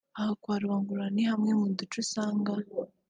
[0.17, 2.51] Aha kwa Rubangura ni hamwe mu duce usanga